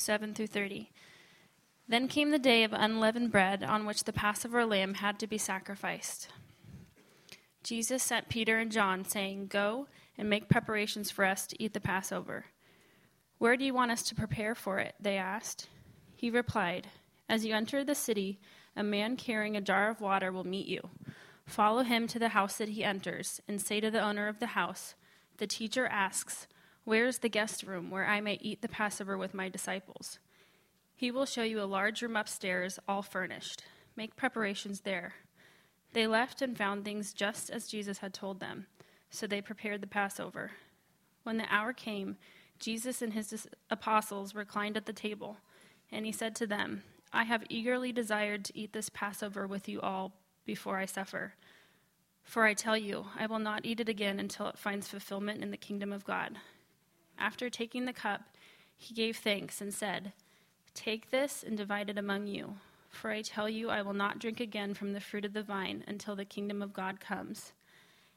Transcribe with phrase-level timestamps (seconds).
[0.00, 0.90] 7 through 30.
[1.88, 5.38] Then came the day of unleavened bread on which the Passover lamb had to be
[5.38, 6.28] sacrificed.
[7.62, 11.80] Jesus sent Peter and John, saying, Go and make preparations for us to eat the
[11.80, 12.46] Passover.
[13.38, 14.94] Where do you want us to prepare for it?
[15.00, 15.68] They asked.
[16.14, 16.88] He replied,
[17.28, 18.40] As you enter the city,
[18.76, 20.90] a man carrying a jar of water will meet you.
[21.44, 24.46] Follow him to the house that he enters, and say to the owner of the
[24.48, 24.94] house,
[25.38, 26.46] The teacher asks,
[26.90, 30.18] Where is the guest room where I may eat the Passover with my disciples?
[30.96, 33.62] He will show you a large room upstairs, all furnished.
[33.94, 35.14] Make preparations there.
[35.92, 38.66] They left and found things just as Jesus had told them,
[39.08, 40.50] so they prepared the Passover.
[41.22, 42.16] When the hour came,
[42.58, 45.36] Jesus and his apostles reclined at the table,
[45.92, 49.80] and he said to them, I have eagerly desired to eat this Passover with you
[49.80, 50.14] all
[50.44, 51.34] before I suffer.
[52.24, 55.52] For I tell you, I will not eat it again until it finds fulfillment in
[55.52, 56.36] the kingdom of God.
[57.20, 58.22] After taking the cup,
[58.76, 60.12] he gave thanks and said,
[60.74, 62.54] Take this and divide it among you.
[62.88, 65.84] For I tell you, I will not drink again from the fruit of the vine
[65.86, 67.52] until the kingdom of God comes.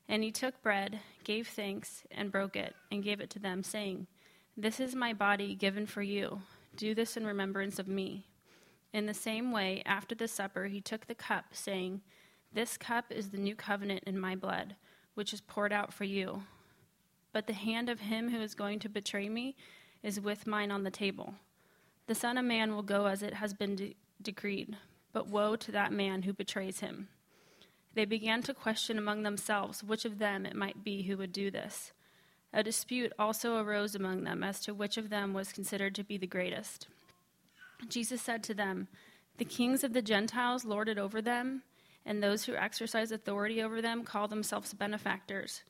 [0.07, 4.07] And he took bread, gave thanks, and broke it, and gave it to them, saying,
[4.55, 6.41] This is my body given for you.
[6.75, 8.25] Do this in remembrance of me.
[8.93, 12.01] In the same way, after the supper, he took the cup, saying,
[12.53, 14.75] This cup is the new covenant in my blood,
[15.13, 16.43] which is poured out for you.
[17.33, 19.55] But the hand of him who is going to betray me
[20.01, 21.35] is with mine on the table.
[22.07, 24.77] The Son of Man will go as it has been de- decreed,
[25.11, 27.07] but woe to that man who betrays him.
[27.95, 31.51] They began to question among themselves which of them it might be who would do
[31.51, 31.91] this.
[32.53, 36.17] A dispute also arose among them as to which of them was considered to be
[36.17, 36.87] the greatest.
[37.89, 38.87] Jesus said to them,
[39.37, 41.63] The kings of the Gentiles lord it over them,
[42.05, 45.63] and those who exercise authority over them call themselves benefactors.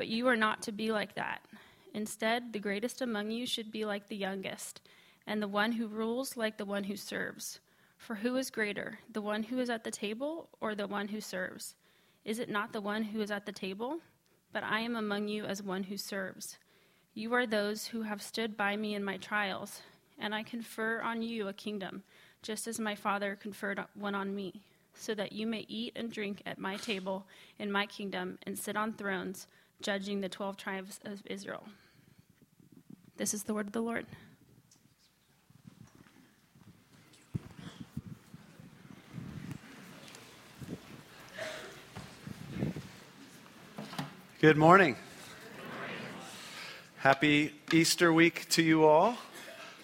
[0.00, 1.42] But you are not to be like that.
[1.92, 4.80] Instead, the greatest among you should be like the youngest
[5.26, 7.60] and the one who rules like the one who serves.
[7.98, 11.20] For who is greater, the one who is at the table or the one who
[11.20, 11.74] serves?
[12.24, 13.98] Is it not the one who is at the table?
[14.54, 16.56] But I am among you as one who serves.
[17.12, 19.82] You are those who have stood by me in my trials,
[20.18, 22.04] and I confer on you a kingdom,
[22.40, 24.62] just as my Father conferred one on me,
[24.94, 27.26] so that you may eat and drink at my table
[27.58, 29.46] in my kingdom and sit on thrones,
[29.80, 31.64] judging the twelve tribes of Israel.
[33.16, 34.06] This is the word of the Lord.
[44.40, 44.96] Good morning.
[46.96, 49.16] Happy Easter week to you all.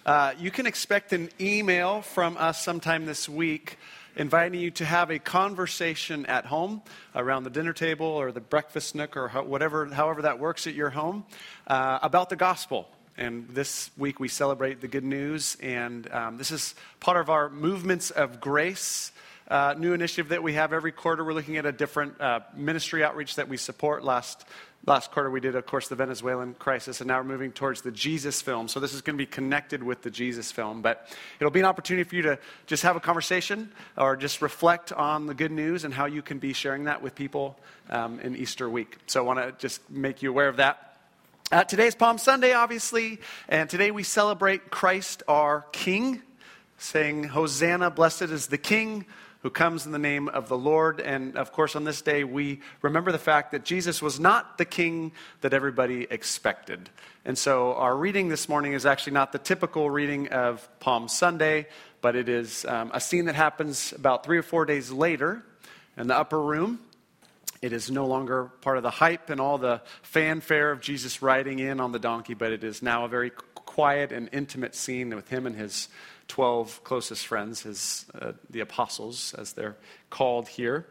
[0.04, 3.78] Uh, you can expect an email from us sometime this week
[4.16, 6.82] inviting you to have a conversation at home
[7.14, 10.90] around the dinner table or the breakfast nook or whatever, however that works at your
[10.90, 11.24] home
[11.66, 12.88] uh, about the gospel.
[13.18, 17.48] And this week we celebrate the good news, and um, this is part of our
[17.48, 19.12] movements of grace
[19.48, 21.24] uh, new initiative that we have every quarter.
[21.24, 24.02] We're looking at a different uh, ministry outreach that we support.
[24.02, 24.44] Last,
[24.86, 27.90] last quarter, we did, of course, the Venezuelan crisis, and now we're moving towards the
[27.90, 28.68] Jesus film.
[28.68, 30.80] So this is going to be connected with the Jesus film.
[30.80, 31.08] But
[31.40, 35.26] it'll be an opportunity for you to just have a conversation or just reflect on
[35.26, 37.58] the good news and how you can be sharing that with people
[37.90, 38.96] um, in Easter week.
[39.06, 40.98] So I want to just make you aware of that.
[41.52, 46.22] Uh, today's Palm Sunday, obviously, and today we celebrate Christ our King,
[46.78, 49.06] saying, Hosanna, blessed is the King
[49.46, 51.00] who comes in the name of the Lord.
[51.00, 54.64] And of course, on this day, we remember the fact that Jesus was not the
[54.64, 56.90] king that everybody expected.
[57.24, 61.68] And so, our reading this morning is actually not the typical reading of Palm Sunday,
[62.00, 65.44] but it is um, a scene that happens about three or four days later
[65.96, 66.80] in the upper room.
[67.62, 71.60] It is no longer part of the hype and all the fanfare of Jesus riding
[71.60, 75.28] in on the donkey, but it is now a very quiet and intimate scene with
[75.28, 75.88] him and his
[76.28, 79.76] 12 closest friends, his, uh, the apostles, as they're
[80.10, 80.86] called here.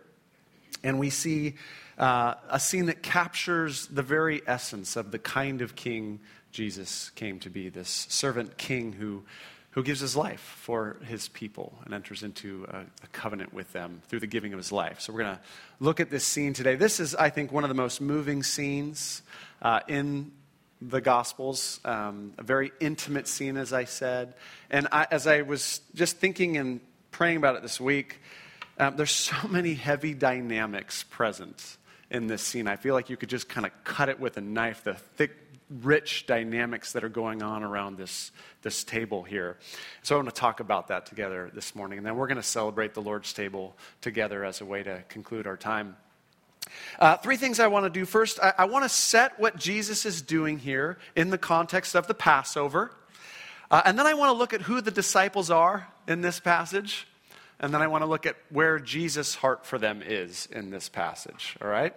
[0.84, 1.56] And we see
[1.97, 6.19] uh, a scene that captures the very essence of the kind of king
[6.51, 9.23] Jesus came to be this servant king who,
[9.72, 14.02] who gives his life for his people and enters into a, a covenant with them
[14.08, 15.02] through the giving of his life.
[15.02, 15.41] So we're going to
[15.82, 16.76] look at this scene today.
[16.76, 19.22] This is, I think, one of the most moving scenes
[19.61, 20.32] uh, in
[20.90, 24.35] the Gospels, um, a very intimate scene, as I said.
[24.70, 26.79] And I, as I was just thinking and
[27.11, 28.22] praying about it this week,
[28.78, 31.78] um, there's so many heavy dynamics present
[32.11, 32.67] in this scene.
[32.67, 35.32] I feel like you could just kind of cut it with a knife, the thick,
[35.82, 39.58] rich dynamics that are going on around this, this table here.
[40.03, 41.97] So I want to talk about that together this morning.
[41.97, 45.47] And then we're going to celebrate the Lord's table together as a way to conclude
[45.47, 45.97] our time.
[47.00, 48.06] Uh, three things I want to do.
[48.06, 52.08] First, I, I want to set what Jesus is doing here in the context of
[52.08, 52.91] the Passover.
[53.72, 57.08] Uh, and then I want to look at who the disciples are in this passage.
[57.59, 60.90] And then I want to look at where Jesus' heart for them is in this
[60.90, 61.56] passage.
[61.62, 61.96] All right?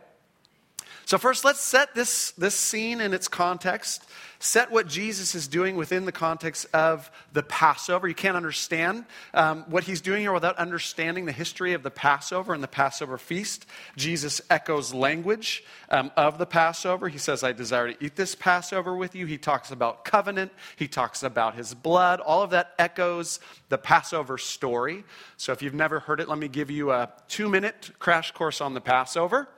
[1.08, 4.04] So, first, let's set this, this scene in its context.
[4.40, 8.06] Set what Jesus is doing within the context of the Passover.
[8.06, 12.52] You can't understand um, what he's doing here without understanding the history of the Passover
[12.52, 13.64] and the Passover feast.
[13.96, 17.08] Jesus echoes language um, of the Passover.
[17.08, 19.24] He says, I desire to eat this Passover with you.
[19.24, 22.20] He talks about covenant, he talks about his blood.
[22.20, 23.40] All of that echoes
[23.70, 25.04] the Passover story.
[25.38, 28.60] So, if you've never heard it, let me give you a two minute crash course
[28.60, 29.48] on the Passover.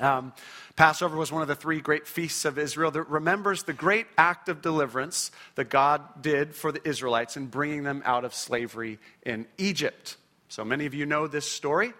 [0.00, 0.32] Um,
[0.76, 4.48] Passover was one of the three great feasts of Israel that remembers the great act
[4.48, 9.46] of deliverance that God did for the Israelites in bringing them out of slavery in
[9.58, 10.16] Egypt.
[10.48, 11.92] So many of you know this story,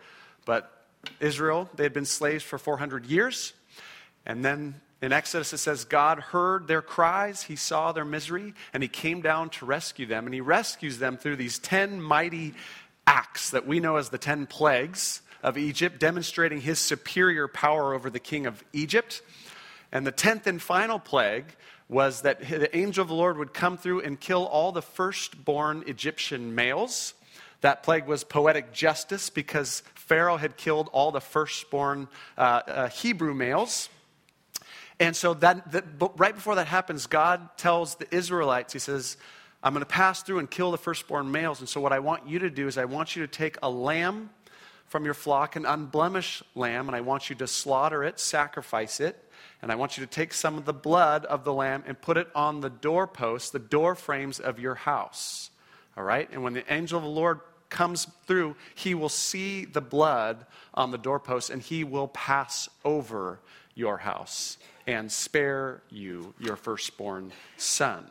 [0.45, 0.85] but
[1.21, 3.53] Israel, they had been slaves for 400 years.
[4.25, 8.83] And then in Exodus, it says, God heard their cries, He saw their misery, and
[8.83, 10.27] He came down to rescue them.
[10.27, 12.55] And He rescues them through these 10 mighty
[13.07, 18.11] acts that we know as the 10 plagues of Egypt, demonstrating his superior power over
[18.11, 19.23] the king of Egypt.
[19.93, 21.57] And the tenth and final plague
[21.89, 25.85] was that the angel of the Lord would come through and kill all the firstborn
[25.87, 27.15] Egyptian males.
[27.63, 33.35] That plague was poetic justice because Pharaoh had killed all the firstborn uh, uh, Hebrew
[33.35, 33.89] males.
[35.01, 35.85] And so, that, that,
[36.17, 39.17] right before that happens, God tells the Israelites, He says,
[39.63, 41.61] I'm going to pass through and kill the firstborn males.
[41.61, 43.71] And so, what I want you to do is, I want you to take a
[43.71, 44.31] lamb
[44.89, 49.23] from your flock an unblemished lamb, and I want you to slaughter it, sacrifice it,
[49.63, 52.17] and I want you to take some of the blood of the lamb and put
[52.17, 55.51] it on the doorposts, the door frames of your house.
[55.97, 56.29] All right?
[56.33, 60.91] And when the angel of the Lord comes through, he will see the blood on
[60.91, 63.41] the doorpost and he will pass over
[63.75, 68.11] your house and spare you your firstborn son.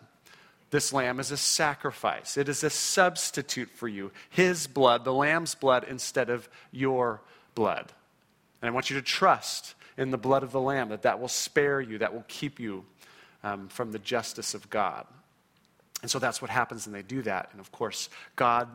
[0.70, 2.38] This lamb is a sacrifice.
[2.38, 4.12] It is a substitute for you.
[4.30, 7.22] His blood, the lamb's blood, instead of your
[7.56, 7.92] blood.
[8.62, 11.28] And I want you to trust in the blood of the lamb that that will
[11.28, 12.86] spare you, that will keep you
[13.44, 15.06] um, from the justice of God.
[16.02, 17.50] And so that's what happens, and they do that.
[17.52, 18.68] And of course, God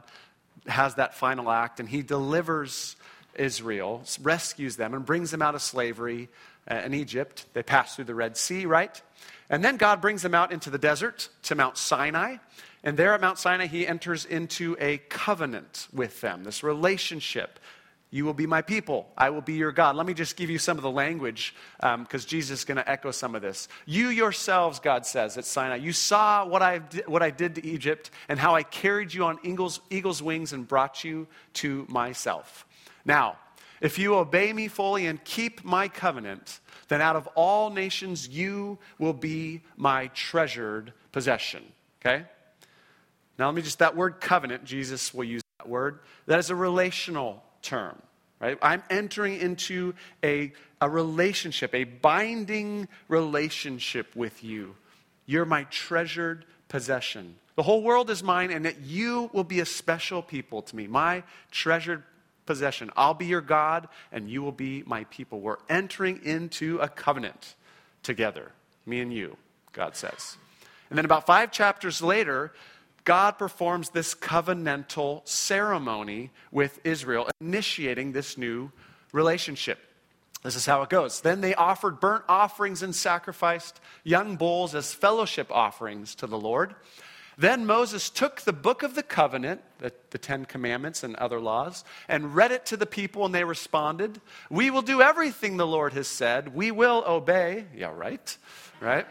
[0.66, 2.96] has that final act, and He delivers
[3.34, 6.28] Israel, rescues them, and brings them out of slavery
[6.70, 7.46] uh, in Egypt.
[7.54, 9.00] They pass through the Red Sea, right?
[9.52, 12.38] And then God brings them out into the desert to Mount Sinai.
[12.82, 17.60] And there at Mount Sinai, he enters into a covenant with them, this relationship.
[18.10, 19.08] You will be my people.
[19.16, 19.94] I will be your God.
[19.94, 22.90] Let me just give you some of the language because um, Jesus is going to
[22.90, 23.69] echo some of this.
[23.87, 27.66] You yourselves, God says at Sinai, you saw what I, did, what I did to
[27.66, 32.66] Egypt and how I carried you on eagle's, eagle's wings and brought you to myself.
[33.05, 33.37] Now,
[33.82, 38.79] if you obey me fully and keep my covenant, then out of all nations you
[38.99, 41.64] will be my treasured possession.
[42.00, 42.25] Okay?
[43.38, 45.99] Now, let me just, that word covenant, Jesus will use that word.
[46.26, 48.00] That is a relational term,
[48.40, 48.56] right?
[48.62, 54.76] I'm entering into a, a relationship, a binding relationship with you.
[55.26, 57.34] You're my treasured possession.
[57.56, 60.87] The whole world is mine, and that you will be a special people to me,
[60.87, 62.05] my treasured
[62.52, 62.90] possession.
[62.99, 65.40] I'll be your God, and you will be my people.
[65.40, 67.54] We're entering into a covenant
[68.02, 68.52] together,
[68.84, 69.38] me and you,
[69.72, 70.37] God says.
[70.90, 72.52] And then about five chapters later,
[73.04, 78.70] God performs this covenantal ceremony with Israel, initiating this new
[79.12, 79.79] relationship.
[80.43, 81.22] This is how it goes.
[81.22, 86.74] Then they offered burnt offerings and sacrificed young bulls as fellowship offerings to the Lord.
[87.39, 91.84] Then Moses took the book of the covenant, the, the, Ten Commandments and other laws,
[92.08, 94.20] and read it to the people, and they responded,
[94.51, 96.55] We will do everything the Lord has said.
[96.55, 97.67] We will obey.
[97.74, 98.36] Yeah, right?
[98.81, 99.06] Right?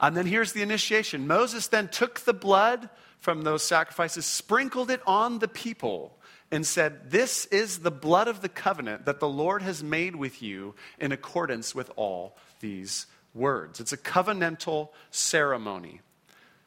[0.00, 2.88] and then here's the initiation Moses then took the blood
[3.18, 6.16] from those sacrifices, sprinkled it on the people,
[6.50, 10.42] and said, This is the blood of the covenant that the Lord has made with
[10.42, 13.80] you in accordance with all these words.
[13.80, 16.00] It's a covenantal ceremony.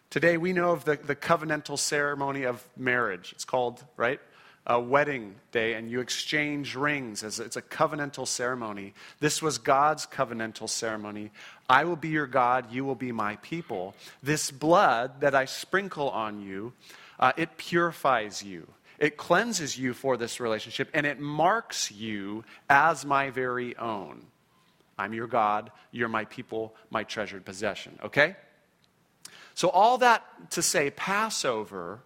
[0.10, 3.32] Today we know of the, the covenantal ceremony of marriage.
[3.34, 4.20] It's called, right?
[4.66, 8.96] A wedding day, and you exchange rings as it's a covenantal ceremony.
[9.20, 11.30] This was God's covenantal ceremony.
[11.70, 13.94] I will be your God, you will be my people.
[14.24, 16.74] This blood that I sprinkle on you,
[17.20, 18.68] uh, it purifies you.
[18.98, 24.26] It cleanses you for this relationship, and it marks you as my very own.
[24.98, 28.00] I'm your God, you're my people, my treasured possession.
[28.04, 28.36] Okay?
[29.60, 32.00] So, all that to say, Passover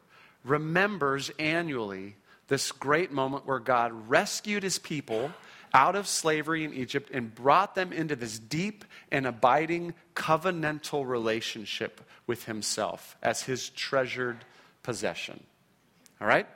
[0.43, 2.15] remembers annually
[2.47, 5.31] this great moment where God rescued his people
[5.71, 12.01] out of slavery in Egypt and brought them into this deep and abiding covenantal relationship
[12.25, 14.43] with himself as his treasured
[14.81, 15.43] possession.
[16.19, 16.47] All right?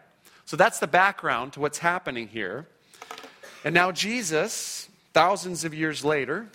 [0.46, 2.66] So that's the background to what's happening here.
[3.64, 6.48] And now Jesus, thousands of years later,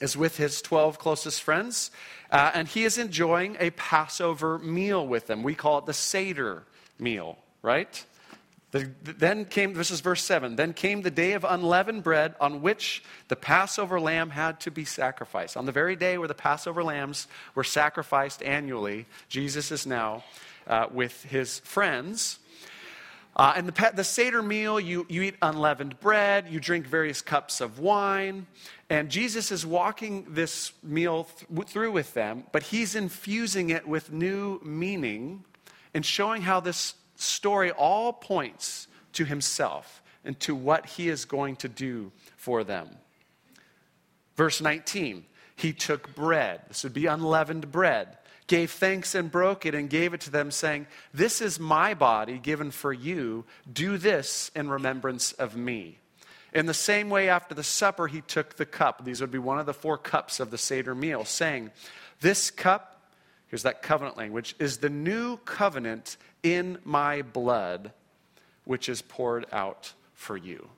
[0.00, 1.90] is with his 12 closest friends,
[2.34, 5.44] uh, and he is enjoying a Passover meal with them.
[5.44, 6.64] We call it the Seder
[6.98, 8.04] meal, right?
[8.72, 12.60] The, then came, this is verse 7, then came the day of unleavened bread on
[12.60, 15.56] which the Passover lamb had to be sacrificed.
[15.56, 20.24] On the very day where the Passover lambs were sacrificed annually, Jesus is now
[20.66, 22.40] uh, with his friends.
[23.36, 27.60] Uh, and the, the Seder meal, you, you eat unleavened bread, you drink various cups
[27.60, 28.46] of wine.
[28.90, 34.12] And Jesus is walking this meal th- through with them, but he's infusing it with
[34.12, 35.44] new meaning
[35.94, 41.56] and showing how this story all points to himself and to what he is going
[41.56, 42.90] to do for them.
[44.36, 45.24] Verse 19,
[45.56, 46.60] he took bread.
[46.68, 48.18] This would be unleavened bread.
[48.46, 52.38] Gave thanks and broke it and gave it to them, saying, This is my body
[52.38, 53.44] given for you.
[53.72, 55.98] Do this in remembrance of me.
[56.54, 59.04] In the same way, after the supper, he took the cup.
[59.04, 61.72] These would be one of the four cups of the Seder meal, saying,
[62.20, 63.02] This cup,
[63.48, 67.92] here's that covenant language, is the new covenant in my blood,
[68.64, 70.68] which is poured out for you.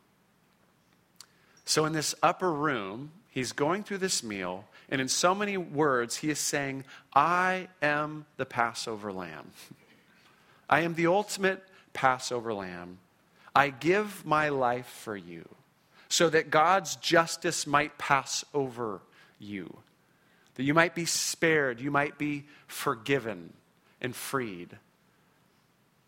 [1.66, 6.16] So, in this upper room, he's going through this meal, and in so many words,
[6.16, 9.50] he is saying, I am the Passover lamb.
[10.70, 12.98] I am the ultimate Passover lamb.
[13.54, 15.46] I give my life for you
[16.08, 19.00] so that God's justice might pass over
[19.38, 19.76] you,
[20.54, 23.52] that you might be spared, you might be forgiven
[24.00, 24.76] and freed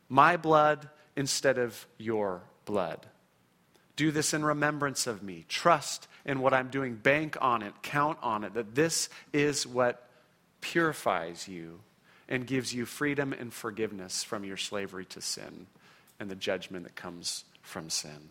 [0.09, 3.07] my blood instead of your blood.
[3.97, 5.45] Do this in remembrance of me.
[5.49, 6.95] Trust in what I'm doing.
[6.95, 7.75] Bank on it.
[7.83, 8.55] Count on it.
[8.55, 10.09] That this is what
[10.61, 11.81] purifies you
[12.29, 15.67] and gives you freedom and forgiveness from your slavery to sin
[16.21, 18.31] and the judgment that comes from sin.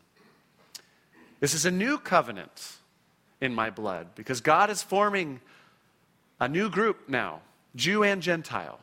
[1.40, 2.78] This is a new covenant
[3.40, 5.40] in my blood because God is forming
[6.40, 7.42] a new group now,
[7.76, 8.80] Jew and Gentile.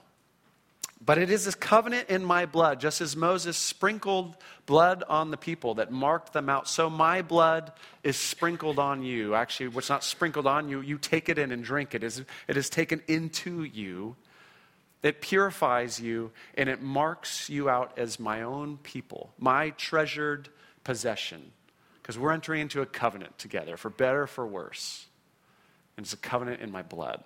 [1.05, 5.37] But it is this covenant in my blood, just as Moses sprinkled blood on the
[5.37, 6.67] people that marked them out.
[6.67, 9.35] So my blood is sprinkled on you.
[9.35, 12.03] Actually, what's not sprinkled on you, you take it in and drink it.
[12.03, 14.17] It is, it is taken into you.
[15.03, 20.49] It purifies you and it marks you out as my own people, my treasured
[20.85, 21.53] possession.
[22.05, 25.07] Because we're entering into a covenant together, for better, or for worse.
[25.97, 27.25] And it's a covenant in my blood.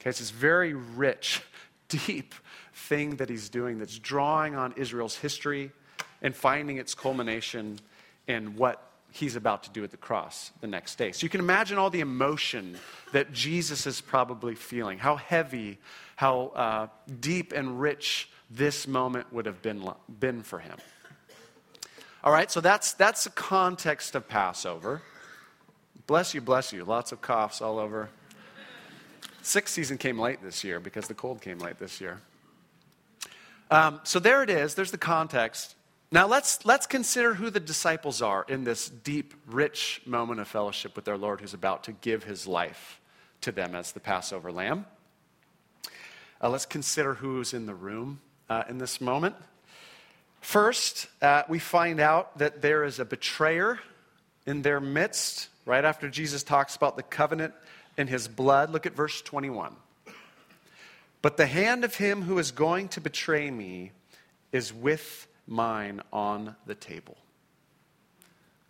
[0.00, 1.42] Okay, it's this very rich
[1.88, 2.32] deep
[2.72, 5.72] thing that he's doing that's drawing on Israel's history
[6.22, 7.80] and finding its culmination
[8.28, 11.10] in what he's about to do at the cross the next day.
[11.10, 12.76] So you can imagine all the emotion
[13.10, 15.78] that Jesus is probably feeling, how heavy,
[16.14, 16.86] how uh,
[17.18, 19.88] deep and rich this moment would have been,
[20.20, 20.76] been for him.
[22.24, 25.02] All right, so that's, that's the context of Passover.
[26.06, 26.82] Bless you, bless you.
[26.82, 28.08] Lots of coughs all over.
[29.42, 32.22] Sixth season came late this year because the cold came late this year.
[33.70, 34.74] Um, so there it is.
[34.74, 35.74] There's the context.
[36.10, 40.96] Now let's, let's consider who the disciples are in this deep, rich moment of fellowship
[40.96, 43.02] with their Lord who's about to give his life
[43.42, 44.86] to them as the Passover lamb.
[46.42, 49.36] Uh, let's consider who's in the room uh, in this moment.
[50.44, 53.80] First, uh, we find out that there is a betrayer
[54.44, 57.54] in their midst, right after Jesus talks about the covenant
[57.96, 58.68] in his blood.
[58.68, 59.74] Look at verse 21.
[61.22, 63.92] But the hand of him who is going to betray me
[64.52, 67.16] is with mine on the table.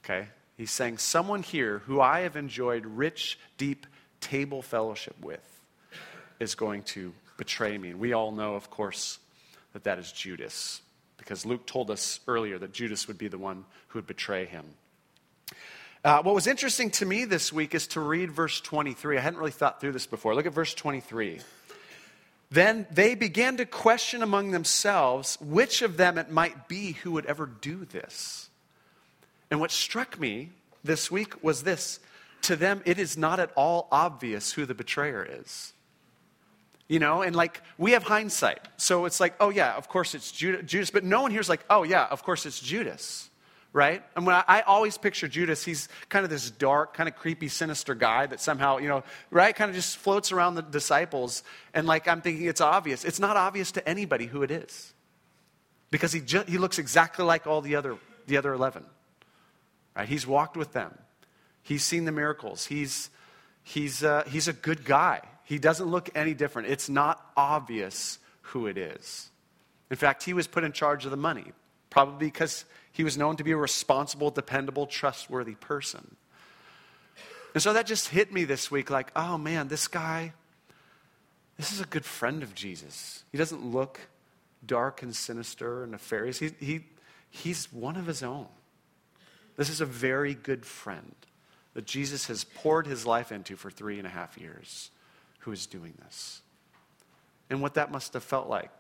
[0.05, 0.29] Okay?
[0.57, 3.89] He's saying, Someone here who I have enjoyed rich, deep
[4.21, 5.61] table fellowship with
[6.39, 7.91] is going to betray me.
[7.91, 9.19] And we all know, of course,
[9.73, 10.81] that that is Judas,
[11.25, 14.65] because Luke told us earlier that Judas would be the one who would betray him.
[16.05, 19.17] Uh, what was interesting to me this week is to read verse 23.
[19.17, 20.35] I hadn't really thought through this before.
[20.35, 21.41] Look at verse 23.
[22.51, 27.25] Then they began to question among themselves which of them it might be who would
[27.25, 28.51] ever do this.
[29.51, 30.51] And what struck me
[30.85, 32.01] this week was this
[32.43, 35.74] to them, it is not at all obvious who the betrayer is.
[36.87, 38.61] You know, and like we have hindsight.
[38.77, 40.91] So it's like, oh yeah, of course it's Judas.
[40.91, 43.31] But no one here's like, oh yeah, of course it's Judas
[43.75, 44.05] right?
[44.15, 47.95] And when I, always picture Judas, he's kind of this dark, kind of creepy, sinister
[47.97, 51.43] guy that somehow, you know, right, kind of just floats around the disciples.
[51.75, 53.05] And like I'm thinking it's obvious.
[53.05, 54.95] It's not obvious to anybody who it is
[55.91, 57.99] because he, ju- he looks exactly like all the other,
[58.29, 58.85] the other 11.
[59.97, 60.09] Right?
[60.09, 60.97] He's walked with them.
[61.61, 62.67] He's seen the miracles.
[62.67, 63.11] He's,
[63.65, 65.21] he's, uh, he's a good guy.
[65.45, 66.69] He doesn't look any different.
[66.69, 69.31] It's not obvious who it is.
[69.91, 71.53] In fact, he was put in charge of the money,
[71.91, 76.17] probably because he was known to be a responsible, dependable, trustworthy person.
[77.53, 80.33] And so that just hit me this week like, oh man, this guy,
[81.57, 83.23] this is a good friend of Jesus.
[83.31, 84.01] He doesn't look
[84.67, 86.39] dark and sinister and nefarious.
[86.39, 86.81] He, he,
[87.31, 88.47] he's one of his own.
[89.57, 91.15] This is a very good friend
[91.75, 94.91] that Jesus has poured his life into for three and a half years
[95.45, 96.41] who is doing this.
[97.51, 98.71] And what that must have felt like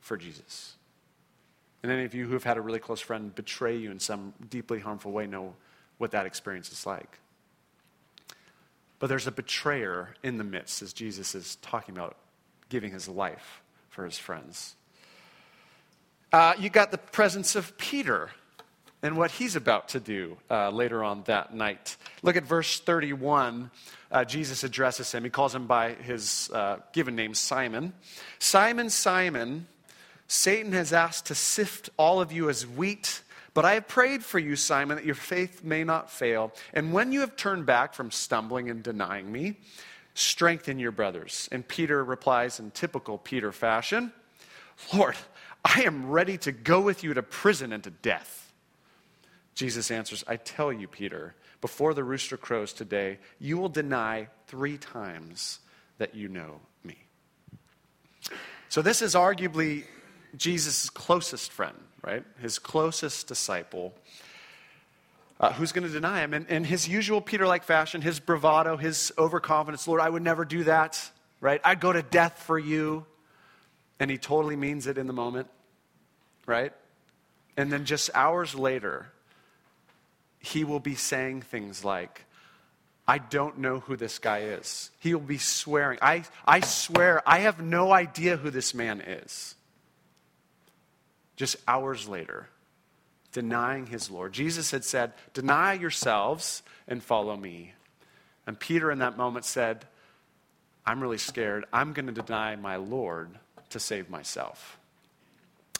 [0.00, 0.76] for Jesus.
[1.82, 4.32] And any of you who have had a really close friend betray you in some
[4.48, 5.54] deeply harmful way know
[5.98, 7.18] what that experience is like.
[9.00, 12.16] But there's a betrayer in the midst as Jesus is talking about
[12.68, 14.76] giving his life for his friends.
[16.32, 18.30] Uh, you got the presence of Peter
[19.02, 21.96] and what he's about to do uh, later on that night.
[22.22, 23.70] Look at verse 31.
[24.12, 25.24] Uh, Jesus addresses him.
[25.24, 27.94] He calls him by his uh, given name, Simon.
[28.38, 29.66] Simon, Simon,
[30.28, 33.22] Satan has asked to sift all of you as wheat,
[33.54, 36.52] but I have prayed for you, Simon, that your faith may not fail.
[36.74, 39.56] And when you have turned back from stumbling and denying me,
[40.14, 41.48] strengthen your brothers.
[41.50, 44.12] And Peter replies in typical Peter fashion
[44.92, 45.16] Lord,
[45.64, 48.52] I am ready to go with you to prison and to death.
[49.54, 54.76] Jesus answers, I tell you, Peter, before the rooster crows today, you will deny three
[54.76, 55.60] times
[55.96, 56.98] that you know me.
[58.68, 59.84] So, this is arguably
[60.36, 62.24] Jesus' closest friend, right?
[62.40, 63.94] His closest disciple.
[65.40, 66.34] Uh, who's going to deny him?
[66.34, 70.44] And in his usual Peter like fashion, his bravado, his overconfidence, Lord, I would never
[70.44, 71.00] do that,
[71.40, 71.60] right?
[71.64, 73.06] I'd go to death for you.
[73.98, 75.48] And he totally means it in the moment,
[76.46, 76.72] right?
[77.56, 79.12] And then just hours later,
[80.42, 82.24] he will be saying things like,
[83.06, 84.90] I don't know who this guy is.
[84.98, 89.54] He will be swearing, I, I swear, I have no idea who this man is.
[91.36, 92.48] Just hours later,
[93.32, 94.32] denying his Lord.
[94.32, 97.72] Jesus had said, Deny yourselves and follow me.
[98.46, 99.86] And Peter, in that moment, said,
[100.84, 101.64] I'm really scared.
[101.72, 103.30] I'm going to deny my Lord
[103.70, 104.78] to save myself.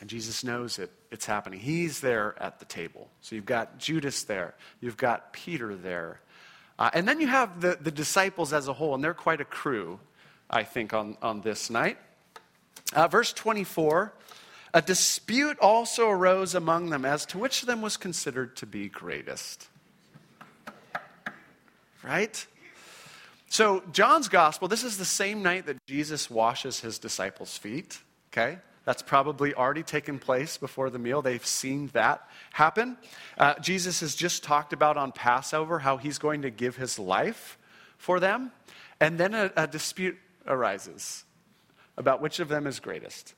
[0.03, 1.61] And Jesus knows it, it's happening.
[1.61, 3.09] He's there at the table.
[3.21, 6.21] So you've got Judas there, you've got Peter there.
[6.77, 9.45] Uh, and then you have the, the disciples as a whole, and they're quite a
[9.45, 10.01] crew,
[10.51, 11.99] I think, on, on this night.
[12.93, 14.13] Uh, verse 24
[14.75, 18.89] A dispute also arose among them as to which of them was considered to be
[18.89, 19.69] greatest.
[22.03, 22.45] Right?
[23.51, 28.01] So, John's gospel, this is the same night that Jesus washes his disciples' feet.
[28.33, 28.59] Okay?
[28.85, 31.23] That's probably already taken place before the meal.
[31.23, 32.97] They've seen that happen.
[33.39, 37.59] Uh, Jesus has just talked about on Passover how he's going to give his life
[37.97, 38.51] for them.
[39.01, 40.17] And then a, a dispute
[40.47, 41.25] arises
[41.97, 43.35] about which of them is greatest.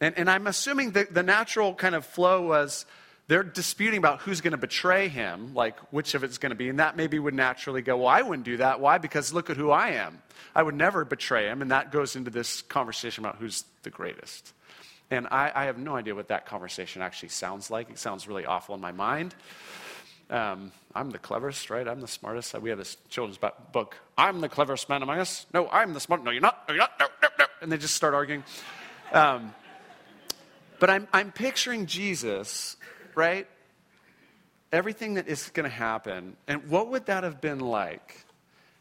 [0.00, 2.86] And, and I'm assuming the natural kind of flow was
[3.28, 6.68] they're disputing about who's going to betray him, like which of it's going to be.
[6.68, 8.80] And that maybe would naturally go, well, I wouldn't do that.
[8.80, 8.98] Why?
[8.98, 10.20] Because look at who I am.
[10.54, 11.62] I would never betray him.
[11.62, 14.52] And that goes into this conversation about who's the greatest.
[15.10, 17.90] And I, I have no idea what that conversation actually sounds like.
[17.90, 19.34] It sounds really awful in my mind.
[20.30, 21.86] Um, I'm the cleverest, right?
[21.86, 22.58] I'm the smartest.
[22.60, 23.96] We have this children's book.
[24.16, 25.46] I'm the cleverest man among us.
[25.52, 26.24] No, I'm the smart.
[26.24, 26.66] No, you're not.
[26.66, 26.92] No, you're not.
[26.98, 27.44] No, no, no.
[27.60, 28.42] And they just start arguing.
[29.12, 29.54] Um,
[30.78, 32.76] but I'm, I'm picturing Jesus
[33.16, 33.46] right?
[34.72, 36.36] Everything that is going to happen.
[36.48, 38.24] And what would that have been like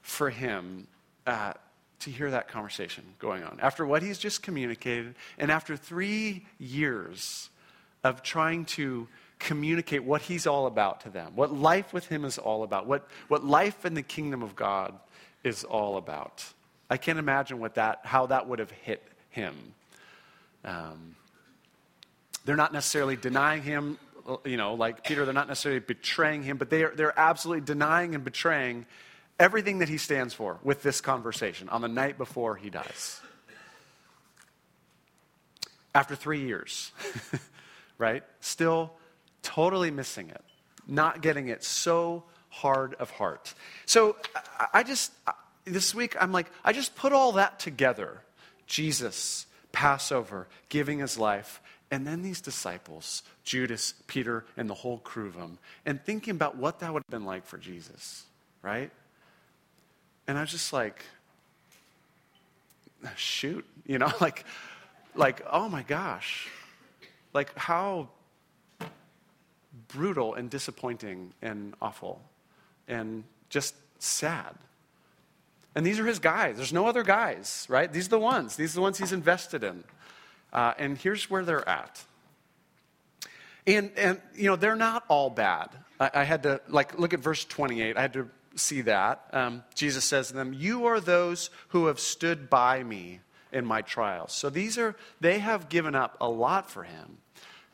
[0.02, 0.88] for him
[1.28, 1.54] uh,
[2.00, 3.60] to hear that conversation going on?
[3.62, 7.50] After what he's just communicated, and after three years
[8.04, 9.08] of trying to
[9.40, 13.08] communicate what he's all about to them, what life with him is all about, what,
[13.28, 14.94] what life in the kingdom of God
[15.44, 16.46] is all about.
[16.90, 19.56] I can't imagine what that, how that would have hit him.
[20.64, 21.16] Um,
[22.46, 23.98] they're not necessarily denying him
[24.46, 28.16] you know, like Peter, they're not necessarily betraying him, but they are, they're absolutely denying
[28.16, 28.86] and betraying
[29.40, 33.20] everything that he stands for with this conversation on the night before he dies.
[35.94, 36.92] After three years,
[37.98, 38.24] right?
[38.40, 38.94] Still
[39.42, 40.44] totally missing it,
[40.88, 43.54] not getting it so hard of heart.
[43.86, 44.16] So
[44.74, 45.12] I just,
[45.66, 48.22] this week, I'm like, I just put all that together
[48.68, 55.28] Jesus, Passover, giving his life, and then these disciples, Judas, Peter, and the whole crew
[55.28, 58.24] of them, and thinking about what that would have been like for Jesus,
[58.62, 58.90] right?
[60.28, 61.04] And I was just like,
[63.16, 64.46] shoot, you know, like,
[65.16, 66.48] like, oh my gosh,
[67.34, 68.08] like how,
[69.88, 72.22] brutal and disappointing and awful
[72.88, 74.56] and just sad.
[75.76, 76.58] And these are his guys.
[76.58, 77.92] There's no other guys, right?
[77.92, 78.56] These are the ones.
[78.56, 79.84] These are the ones he's invested in.
[80.52, 82.04] Uh, and here's where they're at.
[83.68, 85.70] And, and, you know, they're not all bad.
[86.00, 87.96] I, I had to, like, look at verse 28.
[87.96, 89.28] I had to see that.
[89.32, 93.20] Um, Jesus says to them, You are those who have stood by me
[93.52, 94.34] in my trials.
[94.34, 97.18] So these are, they have given up a lot for him.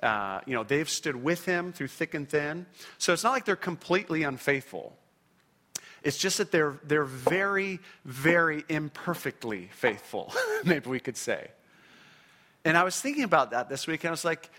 [0.02, 2.66] Uh, you know, they've stood with him through thick and thin.
[2.98, 4.96] So it's not like they're completely unfaithful.
[6.04, 11.50] It's just that they're, they're very, very imperfectly faithful, maybe we could say.
[12.68, 14.50] And I was thinking about that this week, and I was like,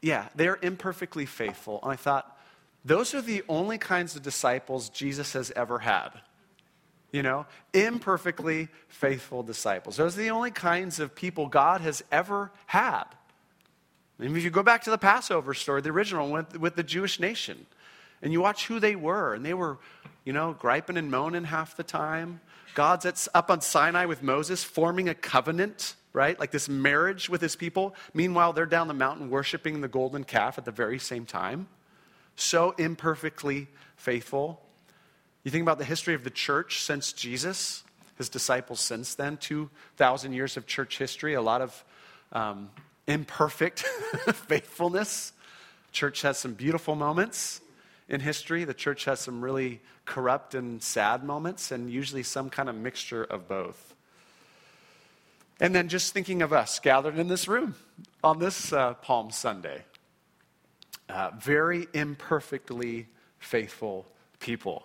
[0.00, 1.78] yeah, they're imperfectly faithful.
[1.84, 2.36] And I thought,
[2.84, 6.10] those are the only kinds of disciples Jesus has ever had.
[7.12, 9.96] You know, imperfectly faithful disciples.
[9.96, 13.04] Those are the only kinds of people God has ever had.
[14.18, 17.20] And if you go back to the Passover story, the original with, with the Jewish
[17.20, 17.66] nation,
[18.22, 19.78] and you watch who they were, and they were,
[20.24, 22.40] you know, griping and moaning half the time.
[22.74, 26.38] God's up on Sinai with Moses, forming a covenant, right?
[26.38, 27.94] Like this marriage with his people.
[28.14, 31.68] Meanwhile, they're down the mountain worshiping the golden calf at the very same time.
[32.36, 34.60] So imperfectly faithful.
[35.44, 37.82] You think about the history of the church since Jesus,
[38.16, 41.84] his disciples since then, 2,000 years of church history, a lot of
[42.32, 42.70] um,
[43.06, 43.80] imperfect
[44.32, 45.32] faithfulness.
[45.92, 47.60] Church has some beautiful moments
[48.08, 48.64] in history.
[48.64, 53.24] The church has some really corrupt and sad moments, and usually some kind of mixture
[53.24, 53.91] of both.
[55.62, 57.76] And then just thinking of us gathered in this room
[58.24, 59.84] on this uh, Palm Sunday.
[61.08, 63.06] Uh, very imperfectly
[63.38, 64.04] faithful
[64.40, 64.84] people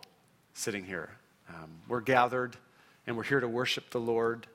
[0.53, 1.09] sitting here.
[1.49, 2.57] Um, we're gathered
[3.07, 4.45] and we're here to worship the Lord.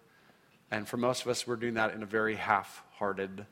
[0.71, 3.45] And for most of us, we're doing that in a very half hearted,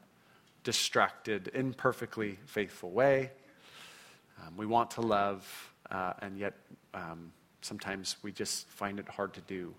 [0.62, 3.33] distracted, imperfectly faithful way.
[4.46, 6.54] Um, we want to love, uh, and yet
[6.94, 9.74] um, sometimes we just find it hard to do.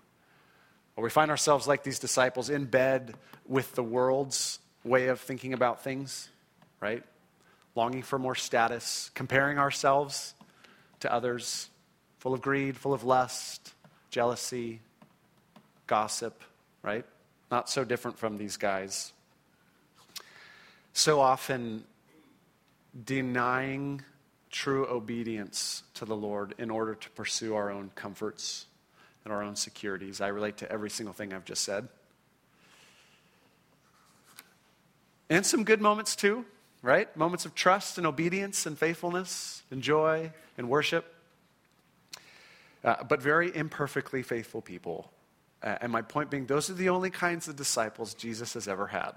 [0.96, 3.14] Or we find ourselves like these disciples in bed
[3.46, 6.28] with the world's way of thinking about things,
[6.80, 7.02] right?
[7.74, 10.34] Longing for more status, comparing ourselves
[11.00, 11.70] to others,
[12.18, 13.72] full of greed, full of lust,
[14.10, 14.80] jealousy,
[15.86, 16.42] gossip,
[16.82, 17.04] right?
[17.50, 19.12] Not so different from these guys.
[20.92, 21.84] So often
[23.04, 24.02] denying
[24.50, 28.66] true obedience to the Lord in order to pursue our own comforts
[29.24, 30.20] and our own securities.
[30.20, 31.88] I relate to every single thing I've just said.
[35.30, 36.44] And some good moments too,
[36.82, 37.14] right?
[37.16, 41.14] Moments of trust and obedience and faithfulness and joy and worship.
[42.84, 45.10] Uh, but very imperfectly faithful people.
[45.62, 48.88] Uh, and my point being, those are the only kinds of disciples Jesus has ever
[48.88, 49.12] had.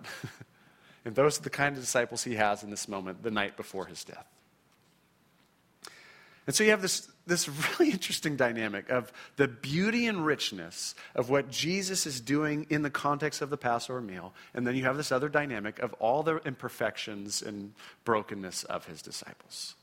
[1.06, 3.88] and those are the kind of disciples he has in this moment, the night before
[3.88, 4.28] his death.
[6.48, 11.30] And so you have this, this really interesting dynamic of the beauty and richness of
[11.30, 14.34] what Jesus is doing in the context of the Passover meal.
[14.54, 19.02] And then you have this other dynamic of all the imperfections and brokenness of his
[19.02, 19.76] disciples.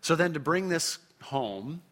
[0.00, 1.82] So then to bring this home,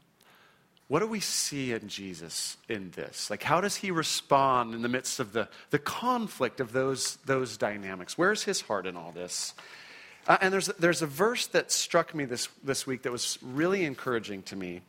[0.88, 3.28] what do we see in Jesus in this?
[3.28, 7.56] Like, how does he respond in the midst of the, the conflict of those, those
[7.56, 8.16] dynamics?
[8.16, 9.54] Where's his heart in all this?
[10.26, 13.84] Uh, and there's, there's a verse that struck me this, this week that was really
[13.84, 14.82] encouraging to me,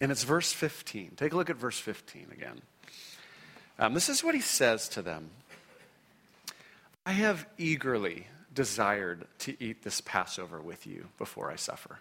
[0.00, 1.12] and it's verse 15.
[1.16, 2.60] Take a look at verse 15 again.
[3.78, 5.30] Um, this is what he says to them
[7.06, 12.00] I have eagerly desired to eat this Passover with you before I suffer.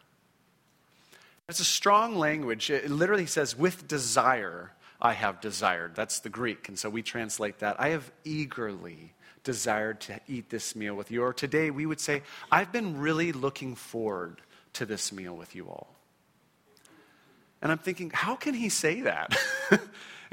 [1.48, 2.70] It's a strong language.
[2.70, 5.96] It literally says, with desire, I have desired.
[5.96, 6.68] That's the Greek.
[6.68, 7.80] And so we translate that.
[7.80, 9.14] I have eagerly
[9.48, 11.24] desired to eat this meal with you.
[11.24, 14.42] Or today we would say, I've been really looking forward
[14.74, 15.88] to this meal with you all.
[17.62, 19.34] And I'm thinking, how can he say that?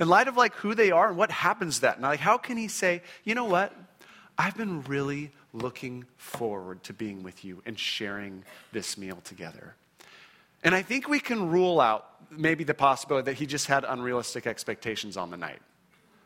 [0.00, 2.56] In light of like who they are and what happens that night, like how can
[2.56, 3.72] he say, you know what?
[4.36, 9.76] I've been really looking forward to being with you and sharing this meal together.
[10.64, 14.48] And I think we can rule out maybe the possibility that he just had unrealistic
[14.48, 15.60] expectations on the night.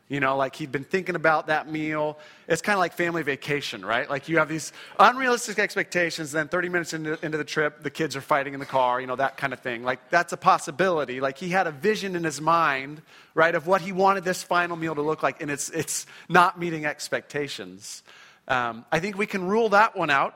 [0.08, 2.18] You know, like he'd been thinking about that meal.
[2.48, 4.08] It's kind of like family vacation, right?
[4.08, 8.16] Like you have these unrealistic expectations, then 30 minutes into, into, the trip, the kids
[8.16, 9.82] are fighting in the car, you know, that kind of thing.
[9.82, 11.20] Like that's a possibility.
[11.20, 13.02] Like he had a vision in his mind,
[13.34, 16.58] right, of what he wanted this final meal to look like, and it's, it's not
[16.58, 18.02] meeting expectations.
[18.48, 20.34] Um, I think we can rule that one out.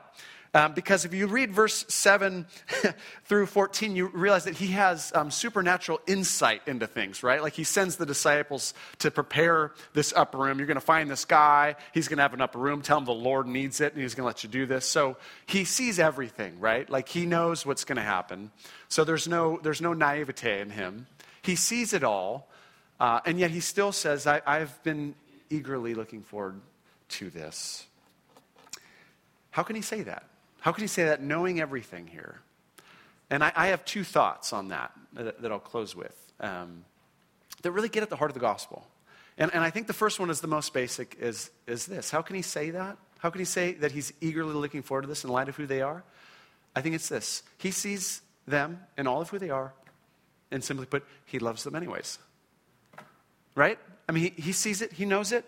[0.55, 2.47] Um, because if you read verse 7
[3.25, 7.43] through 14, you realize that he has um, supernatural insight into things, right?
[7.43, 10.59] Like he sends the disciples to prepare this upper room.
[10.59, 11.77] You're going to find this guy.
[11.95, 12.83] He's going to have an upper room.
[12.83, 14.85] Tell him the Lord needs it, and he's going to let you do this.
[14.85, 16.88] So he sees everything, right?
[16.88, 18.51] Like he knows what's going to happen.
[18.88, 21.07] So there's no, there's no naivete in him.
[21.41, 22.51] He sees it all,
[23.01, 25.15] uh, and yet he still says, I, I've been
[25.49, 26.61] eagerly looking forward
[27.09, 27.87] to this.
[29.51, 30.25] How can he say that?
[30.62, 32.40] How can he say that knowing everything here?
[33.31, 36.85] And I, I have two thoughts on that that, that I'll close with um,
[37.62, 38.87] that really get at the heart of the gospel.
[39.38, 42.11] And, and I think the first one is the most basic is, is this.
[42.11, 42.96] How can he say that?
[43.18, 45.66] How can he say that he's eagerly looking forward to this in light of who
[45.66, 46.05] they are?
[46.77, 47.42] I think it's this.
[47.59, 49.72] He sees them and all of who they are,
[50.51, 52.18] and simply put, he loves them anyways.
[53.55, 53.79] Right?
[54.09, 55.44] I mean, he, he sees it, he knows it.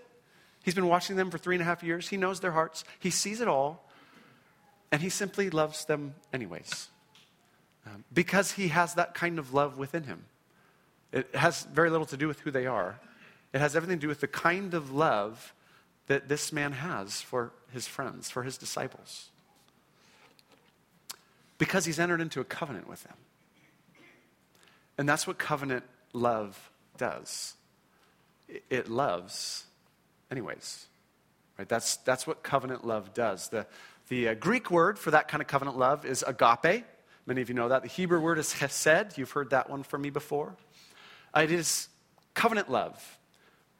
[0.64, 2.08] He's been watching them for three and a half years.
[2.08, 3.83] He knows their hearts, he sees it all.
[4.94, 6.86] And he simply loves them anyways.
[7.84, 10.26] Um, because he has that kind of love within him.
[11.10, 13.00] It has very little to do with who they are,
[13.52, 15.52] it has everything to do with the kind of love
[16.06, 19.30] that this man has for his friends, for his disciples.
[21.58, 23.16] Because he's entered into a covenant with them.
[24.96, 27.54] And that's what covenant love does.
[28.70, 29.64] It loves
[30.30, 30.86] anyways.
[31.58, 31.68] Right?
[31.68, 33.48] That's, that's what covenant love does.
[33.48, 33.66] The,
[34.08, 36.84] the uh, Greek word for that kind of covenant love is agape.
[37.26, 37.82] Many of you know that.
[37.82, 39.16] The Hebrew word is hesed.
[39.16, 40.54] You've heard that one from me before.
[41.34, 41.88] Uh, it is
[42.34, 43.18] covenant love,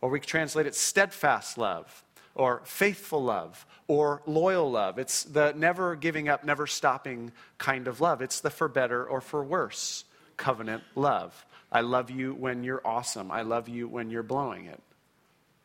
[0.00, 2.02] or we translate it steadfast love,
[2.34, 4.98] or faithful love, or loyal love.
[4.98, 8.22] It's the never giving up, never stopping kind of love.
[8.22, 10.04] It's the for better or for worse
[10.36, 11.44] covenant love.
[11.70, 13.30] I love you when you're awesome.
[13.30, 14.80] I love you when you're blowing it.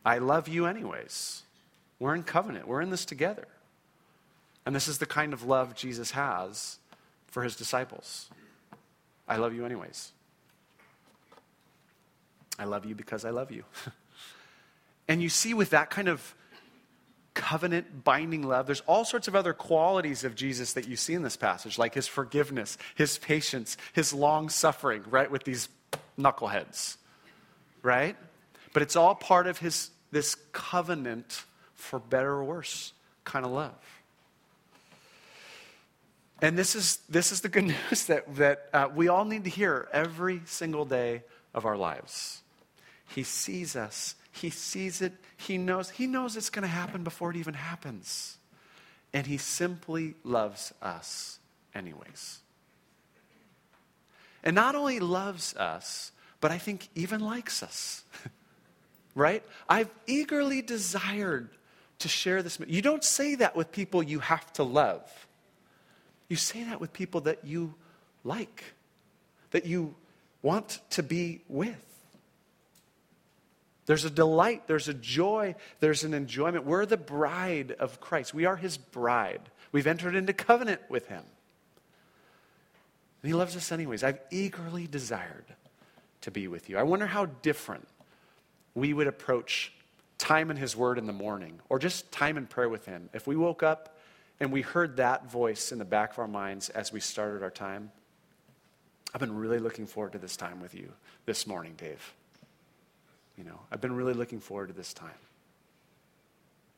[0.04, 1.42] I love you anyways.
[1.98, 3.46] We're in covenant, we're in this together.
[4.66, 6.78] And this is the kind of love Jesus has
[7.28, 8.28] for his disciples.
[9.26, 10.12] I love you anyways.
[12.58, 13.64] I love you because I love you.
[15.08, 16.34] and you see, with that kind of
[17.32, 21.22] covenant binding love, there's all sorts of other qualities of Jesus that you see in
[21.22, 25.68] this passage, like his forgiveness, his patience, his long suffering, right, with these
[26.18, 26.96] knuckleheads,
[27.82, 28.16] right?
[28.74, 31.44] But it's all part of his, this covenant
[31.74, 32.92] for better or worse
[33.24, 33.99] kind of love.
[36.42, 39.50] And this is, this is the good news that, that uh, we all need to
[39.50, 41.22] hear every single day
[41.54, 42.42] of our lives.
[43.08, 44.14] He sees us.
[44.32, 45.12] He sees it.
[45.36, 45.90] He knows.
[45.90, 48.38] He knows it's going to happen before it even happens.
[49.12, 51.38] And he simply loves us
[51.74, 52.38] anyways.
[54.42, 58.04] And not only loves us, but I think even likes us.
[59.14, 59.42] right?
[59.68, 61.50] I've eagerly desired
[61.98, 62.58] to share this.
[62.66, 65.02] You don't say that with people you have to love.
[66.30, 67.74] You say that with people that you
[68.22, 68.64] like,
[69.50, 69.96] that you
[70.42, 71.84] want to be with.
[73.86, 76.64] There's a delight, there's a joy, there's an enjoyment.
[76.64, 78.32] We're the bride of Christ.
[78.32, 79.40] We are his bride.
[79.72, 81.24] We've entered into covenant with him.
[83.22, 84.04] And he loves us anyways.
[84.04, 85.46] I've eagerly desired
[86.20, 86.78] to be with you.
[86.78, 87.88] I wonder how different
[88.76, 89.72] we would approach
[90.16, 93.26] time in his word in the morning or just time in prayer with him if
[93.26, 93.96] we woke up
[94.40, 97.50] and we heard that voice in the back of our minds as we started our
[97.50, 97.92] time.
[99.14, 100.90] I've been really looking forward to this time with you
[101.26, 102.14] this morning, Dave.
[103.36, 105.10] You know, I've been really looking forward to this time.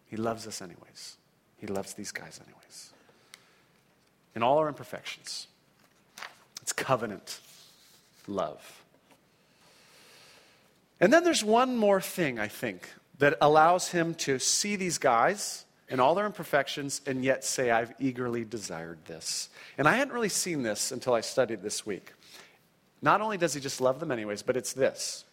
[0.07, 1.17] He loves us, anyways.
[1.59, 2.93] He loves these guys, anyways.
[4.35, 5.47] In all our imperfections,
[6.61, 7.41] it's covenant
[8.27, 8.83] love.
[11.01, 15.65] And then there's one more thing, I think, that allows him to see these guys
[15.89, 19.49] in all their imperfections and yet say, I've eagerly desired this.
[19.77, 22.13] And I hadn't really seen this until I studied this week.
[23.03, 25.25] Not only does he just love them, anyways, but it's this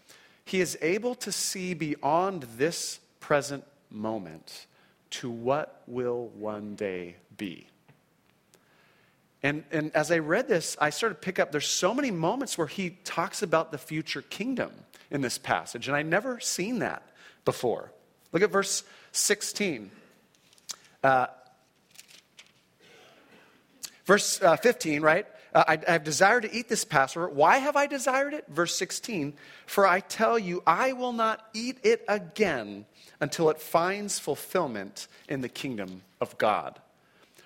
[0.46, 4.66] he is able to see beyond this present moment
[5.12, 7.68] to what will one day be.
[9.44, 12.58] And, and as I read this, I started to pick up there's so many moments
[12.58, 14.72] where he talks about the future kingdom
[15.12, 17.04] in this passage, and I never seen that
[17.46, 17.92] before.
[18.32, 19.92] Look at verse 16.
[21.04, 21.28] Uh,
[24.06, 25.26] verse uh, 15, right?
[25.54, 27.30] Uh, I, I have desired to eat this Passover.
[27.30, 28.46] Why have I desired it?
[28.50, 29.34] Verse 16.
[29.66, 32.86] For I tell you, I will not eat it again
[33.20, 36.80] until it finds fulfillment in the kingdom of God.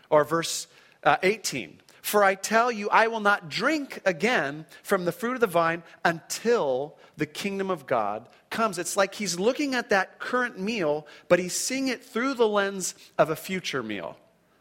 [0.09, 0.67] Or verse
[1.03, 1.79] uh, 18.
[2.03, 5.83] For I tell you, I will not drink again from the fruit of the vine
[6.03, 8.77] until the kingdom of God comes.
[8.77, 12.93] It's like he's looking at that current meal, but he's seeing it through the lens
[13.17, 14.17] of a future meal.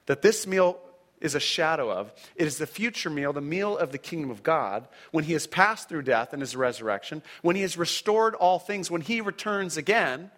[0.06, 0.78] That this meal
[1.20, 2.12] is a shadow of.
[2.36, 5.48] It is the future meal, the meal of the kingdom of God, when he has
[5.48, 9.76] passed through death and his resurrection, when he has restored all things, when he returns
[9.76, 10.30] again,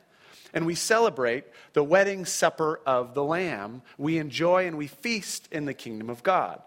[0.55, 3.83] and we celebrate the wedding supper of the Lamb.
[3.99, 6.63] We enjoy and we feast in the kingdom of God.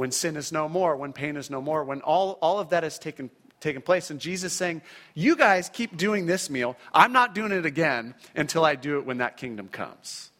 [0.00, 2.84] When sin is no more, when pain is no more, when all, all of that
[2.84, 3.28] has taken
[3.60, 4.08] taken place.
[4.08, 4.80] And Jesus saying,
[5.12, 6.78] You guys keep doing this meal.
[6.94, 10.30] I'm not doing it again until I do it when that kingdom comes.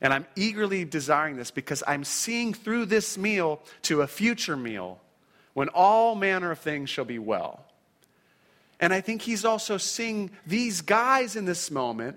[0.00, 5.02] And I'm eagerly desiring this because I'm seeing through this meal to a future meal
[5.52, 7.66] when all manner of things shall be well.
[8.80, 12.16] And I think he's also seeing these guys in this moment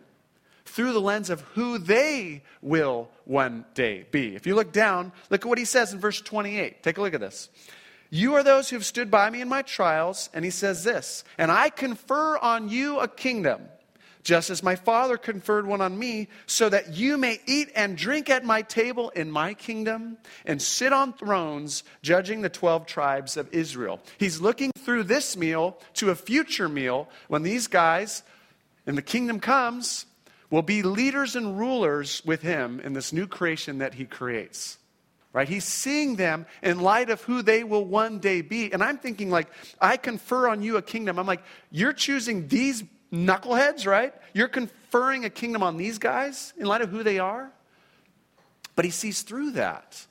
[0.72, 4.36] through the lens of who they will one day be.
[4.36, 6.82] If you look down, look at what he says in verse 28.
[6.82, 7.50] Take a look at this.
[8.10, 10.30] You are those who have stood by me in my trials.
[10.34, 13.68] And he says this, and I confer on you a kingdom
[14.24, 18.30] just as my Father conferred one on me, so that you may eat and drink
[18.30, 23.52] at my table in my kingdom and sit on thrones judging the 12 tribes of
[23.52, 24.00] Israel.
[24.20, 28.24] He's looking through this meal to a future meal when these guys,
[28.86, 30.06] and the kingdom comes,
[30.52, 34.78] will be leaders and rulers with him in this new creation that he creates.
[35.34, 35.48] Right?
[35.48, 38.72] He's seeing them in light of who they will one day be.
[38.72, 39.48] And I'm thinking, like,
[39.80, 41.18] I confer on you a kingdom.
[41.18, 42.84] I'm like, you're choosing these
[43.14, 44.14] knuckleheads, right?
[44.34, 47.50] You're conferring a kingdom on these guys in light of who they are.
[48.76, 50.06] But he sees through that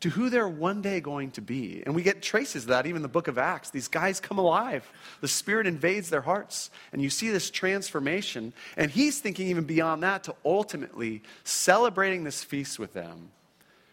[0.00, 1.82] to who they're one day going to be.
[1.84, 3.70] And we get traces of that even in the book of Acts.
[3.70, 4.90] These guys come alive.
[5.20, 6.70] The Spirit invades their hearts.
[6.92, 8.52] And you see this transformation.
[8.76, 13.30] And he's thinking even beyond that to ultimately celebrating this feast with them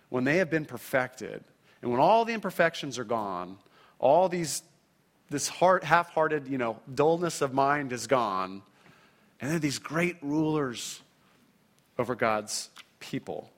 [0.09, 1.43] when they have been perfected.
[1.81, 3.57] And when all the imperfections are gone,
[3.97, 4.61] all these
[5.29, 8.61] this heart, half-hearted, you know, dullness of mind is gone.
[9.41, 11.01] And then these great rulers
[11.97, 13.49] over God's people.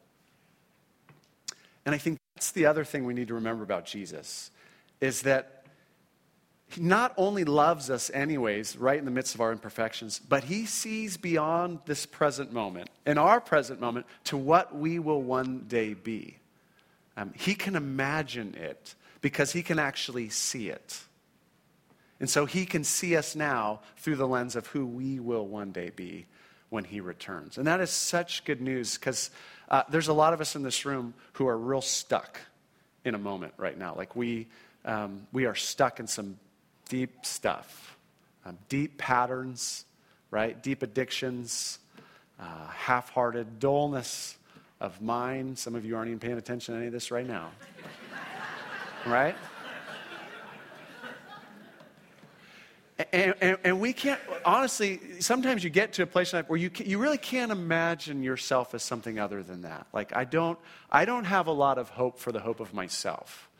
[1.85, 4.51] And I think that's the other thing we need to remember about Jesus
[5.01, 5.63] is that
[6.67, 10.67] he not only loves us anyways right in the midst of our imperfections but he
[10.67, 15.95] sees beyond this present moment in our present moment to what we will one day
[15.95, 16.37] be.
[17.15, 20.99] Um, he can imagine it because he can actually see it.
[22.19, 25.71] And so he can see us now through the lens of who we will one
[25.71, 26.27] day be
[26.69, 27.57] when he returns.
[27.57, 29.31] And that is such good news because
[29.69, 32.39] uh, there's a lot of us in this room who are real stuck
[33.05, 33.95] in a moment right now.
[33.95, 34.47] Like we,
[34.85, 36.37] um, we are stuck in some
[36.89, 37.97] deep stuff,
[38.45, 39.85] um, deep patterns,
[40.31, 40.61] right?
[40.61, 41.79] Deep addictions,
[42.39, 44.37] uh, half hearted dullness
[44.79, 45.57] of mind.
[45.57, 47.51] Some of you aren't even paying attention to any of this right now,
[49.05, 49.35] right?
[53.13, 56.57] And, and, and, we can't, honestly, sometimes you get to a place in life where
[56.57, 59.85] you, you really can't imagine yourself as something other than that.
[59.93, 60.57] Like, I don't,
[60.91, 63.51] I don't have a lot of hope for the hope of myself.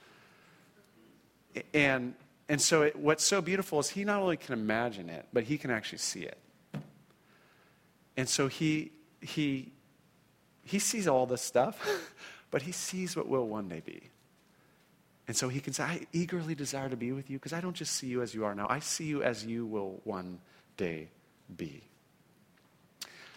[1.72, 2.16] And,
[2.50, 5.60] and so, it, what's so beautiful is he not only can imagine it, but he
[5.60, 6.40] can actually see it.
[8.16, 9.72] And so, he, he,
[10.64, 11.88] he sees all this stuff,
[12.50, 14.10] but he sees what will one day be.
[15.28, 17.76] And so he can say, I eagerly desire to be with you because I don't
[17.76, 20.40] just see you as you are now, I see you as you will one
[20.78, 21.10] day
[21.56, 21.84] be.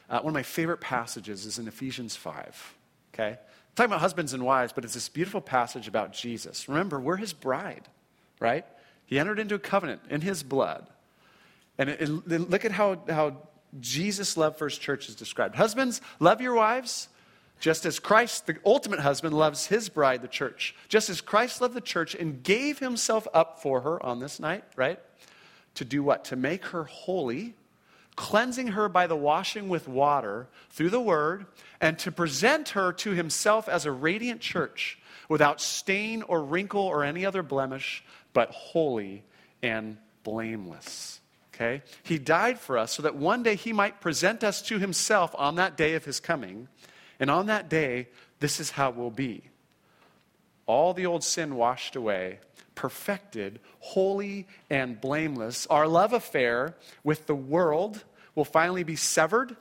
[0.08, 2.74] Uh, one of my favorite passages is in Ephesians 5.
[3.14, 3.28] Okay?
[3.30, 3.38] I'm
[3.74, 6.68] talking about husbands and wives, but it's this beautiful passage about Jesus.
[6.68, 7.88] Remember, we're his bride,
[8.40, 8.64] right?
[9.06, 10.86] He entered into a covenant in his blood.
[11.78, 13.36] And it, it, look at how, how
[13.78, 15.54] Jesus' love for his church is described.
[15.54, 17.08] Husbands, love your wives
[17.60, 20.74] just as Christ, the ultimate husband, loves his bride, the church.
[20.88, 24.64] Just as Christ loved the church and gave himself up for her on this night,
[24.76, 24.98] right?
[25.74, 26.24] To do what?
[26.26, 27.54] To make her holy,
[28.16, 31.46] cleansing her by the washing with water through the word,
[31.82, 37.04] and to present her to himself as a radiant church without stain or wrinkle or
[37.04, 39.22] any other blemish, but holy
[39.62, 41.20] and blameless.
[41.54, 41.82] Okay?
[42.02, 45.56] He died for us so that one day he might present us to himself on
[45.56, 46.68] that day of his coming
[47.20, 48.08] and on that day,
[48.40, 49.44] this is how it will be
[50.70, 52.38] all the old sin washed away,
[52.76, 55.66] perfected, holy, and blameless.
[55.66, 58.04] Our love affair with the world
[58.36, 59.56] will finally be severed,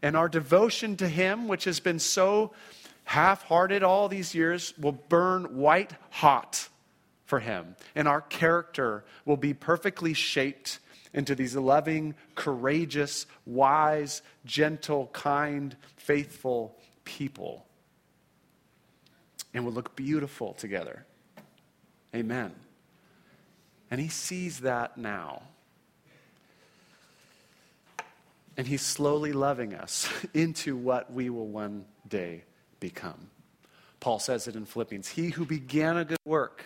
[0.00, 2.52] and our devotion to Him, which has been so
[3.04, 6.70] half hearted all these years, will burn white hot
[7.26, 7.76] for Him.
[7.94, 10.78] And our character will be perfectly shaped
[11.12, 16.75] into these loving, courageous, wise, gentle, kind, faithful
[17.06, 17.64] people
[19.54, 21.06] and will look beautiful together.
[22.14, 22.52] Amen.
[23.90, 25.42] And he sees that now.
[28.58, 32.44] And he's slowly loving us into what we will one day
[32.80, 33.30] become.
[34.00, 35.08] Paul says it in Philippians.
[35.08, 36.64] He who began a good work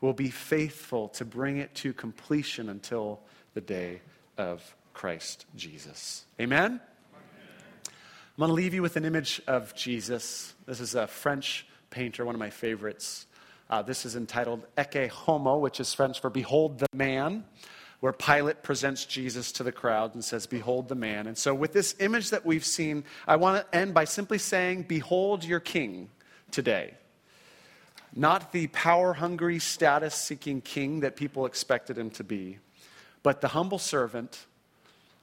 [0.00, 3.20] will be faithful to bring it to completion until
[3.52, 4.00] the day
[4.38, 6.24] of Christ Jesus.
[6.40, 6.80] Amen?
[8.40, 10.54] I'm going to leave you with an image of Jesus.
[10.64, 13.26] This is a French painter, one of my favorites.
[13.68, 17.44] Uh, this is entitled Ecce Homo, which is French for Behold the Man,
[18.00, 21.26] where Pilate presents Jesus to the crowd and says, Behold the man.
[21.26, 24.84] And so, with this image that we've seen, I want to end by simply saying,
[24.88, 26.08] Behold your king
[26.50, 26.94] today.
[28.16, 32.56] Not the power hungry, status seeking king that people expected him to be,
[33.22, 34.46] but the humble servant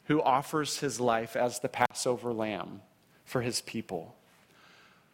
[0.04, 2.82] who offers his life as the Passover lamb
[3.28, 4.16] for his people,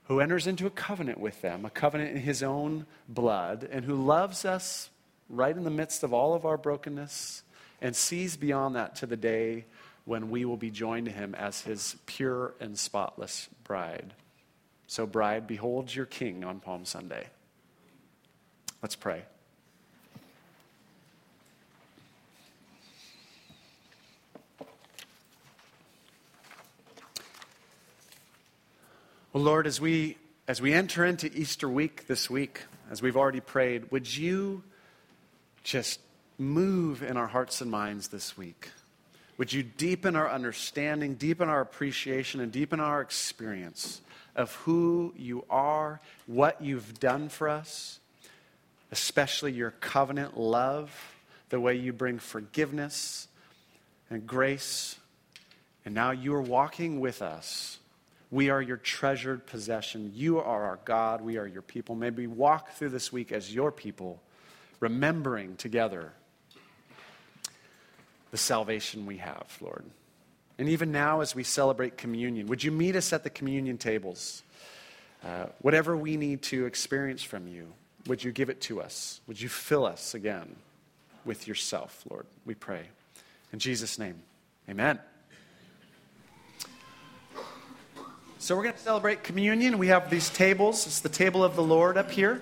[0.06, 3.96] who enters into a covenant with them, a covenant in his own blood, and who
[3.96, 4.92] loves us
[5.30, 7.42] right in the midst of all of our brokenness
[7.82, 9.66] and sees beyond that to the day
[10.06, 14.14] when we will be joined to him as his pure and spotless bride.
[14.86, 17.28] So, bride, behold your king on Palm Sunday.
[18.82, 19.24] Let's pray.
[29.44, 30.16] Lord, as we,
[30.48, 34.64] as we enter into Easter week this week, as we've already prayed, would you
[35.64, 36.00] just
[36.38, 38.70] move in our hearts and minds this week?
[39.38, 44.00] Would you deepen our understanding, deepen our appreciation, and deepen our experience
[44.34, 48.00] of who you are, what you've done for us,
[48.94, 51.18] especially your covenant love,
[51.50, 53.28] the way you bring forgiveness
[54.10, 54.96] and grace.
[55.84, 57.80] And now you are walking with us
[58.34, 60.12] we are your treasured possession.
[60.16, 61.22] You are our God.
[61.22, 61.94] We are your people.
[61.94, 64.20] May we walk through this week as your people,
[64.80, 66.12] remembering together
[68.32, 69.86] the salvation we have, Lord.
[70.58, 74.42] And even now, as we celebrate communion, would you meet us at the communion tables?
[75.24, 77.72] Uh, whatever we need to experience from you,
[78.08, 79.22] would you give it to us?
[79.28, 80.56] Would you fill us again
[81.24, 82.26] with yourself, Lord?
[82.48, 82.88] We pray.
[83.52, 84.24] In Jesus' name,
[84.68, 85.00] amen.
[88.44, 89.78] So we're going to celebrate communion.
[89.78, 90.86] We have these tables.
[90.86, 92.42] It's the table of the Lord up here.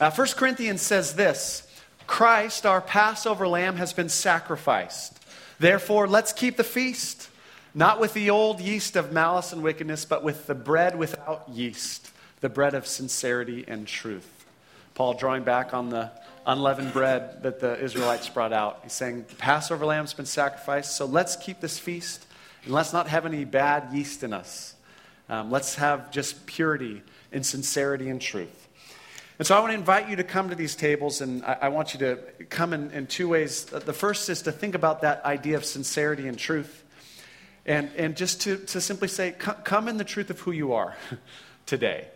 [0.00, 1.68] Uh, 1 Corinthians says this
[2.06, 5.22] Christ, our Passover lamb, has been sacrificed.
[5.58, 7.28] Therefore, let's keep the feast,
[7.74, 12.10] not with the old yeast of malice and wickedness, but with the bread without yeast,
[12.40, 14.46] the bread of sincerity and truth.
[14.94, 16.10] Paul drawing back on the
[16.46, 18.80] unleavened bread that the Israelites brought out.
[18.84, 22.26] He's saying, the Passover lamb's been sacrificed, so let's keep this feast
[22.64, 24.74] and let's not have any bad yeast in us.
[25.28, 27.02] Um, let's have just purity
[27.32, 28.68] and sincerity and truth.
[29.38, 31.68] And so I want to invite you to come to these tables, and I, I
[31.70, 32.16] want you to
[32.48, 33.64] come in, in two ways.
[33.64, 36.84] The first is to think about that idea of sincerity and truth,
[37.66, 40.96] and, and just to, to simply say, come in the truth of who you are
[41.66, 42.06] today.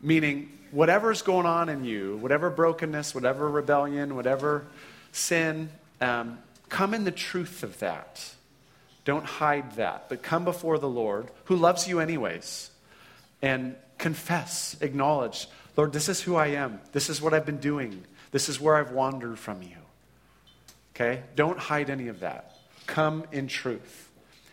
[0.00, 4.66] Meaning, whatever's going on in you, whatever brokenness, whatever rebellion, whatever
[5.12, 5.68] sin,
[6.00, 6.38] um,
[6.68, 8.34] come in the truth of that.
[9.04, 12.70] Don't hide that, but come before the Lord, who loves you anyways,
[13.40, 16.80] and confess, acknowledge, Lord, this is who I am.
[16.92, 18.04] This is what I've been doing.
[18.30, 19.76] This is where I've wandered from you.
[20.94, 21.22] Okay?
[21.34, 22.56] Don't hide any of that.
[22.86, 24.10] Come in truth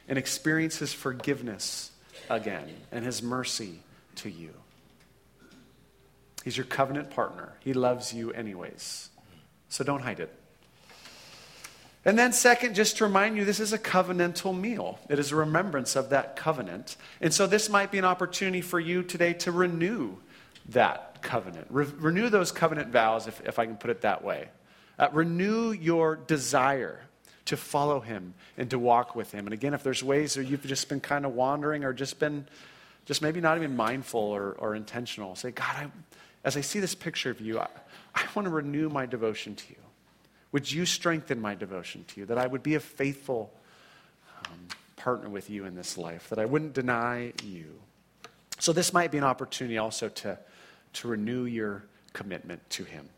[0.07, 1.91] and experience His forgiveness
[2.29, 3.79] again and His mercy
[4.15, 4.53] to you.
[6.43, 7.53] He's your covenant partner.
[7.59, 9.09] He loves you anyways.
[9.67, 10.33] So don't hide it.
[12.09, 14.97] And then, second, just to remind you, this is a covenantal meal.
[15.09, 16.97] It is a remembrance of that covenant.
[17.21, 20.15] And so, this might be an opportunity for you today to renew
[20.69, 21.67] that covenant.
[21.69, 24.49] Re- renew those covenant vows, if, if I can put it that way.
[24.97, 26.99] Uh, renew your desire
[27.45, 29.45] to follow him and to walk with him.
[29.45, 32.47] And again, if there's ways that you've just been kind of wandering or just been,
[33.05, 35.87] just maybe not even mindful or, or intentional, say, God, I,
[36.43, 37.67] as I see this picture of you, I,
[38.15, 39.88] I want to renew my devotion to you.
[40.51, 43.53] Would you strengthen my devotion to you, that I would be a faithful
[44.45, 47.79] um, partner with you in this life, that I wouldn't deny you?
[48.59, 50.37] So, this might be an opportunity also to,
[50.93, 51.83] to renew your
[52.13, 53.09] commitment to Him.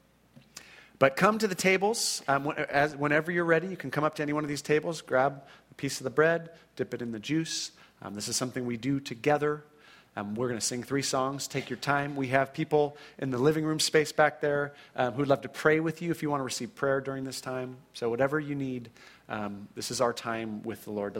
[1.00, 2.22] But come to the tables.
[2.28, 5.02] Um, as, whenever you're ready, you can come up to any one of these tables,
[5.02, 7.72] grab a piece of the bread, dip it in the juice.
[8.04, 9.64] Um, this is something we do together.
[10.16, 11.48] Um, we're going to sing three songs.
[11.48, 12.16] Take your time.
[12.16, 15.80] We have people in the living room space back there um, who'd love to pray
[15.80, 17.78] with you if you want to receive prayer during this time.
[17.94, 18.90] So, whatever you need,
[19.30, 21.20] um, this is our time with the Lord to